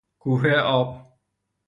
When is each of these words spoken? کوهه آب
کوهه 0.21 0.55
آب 0.57 0.89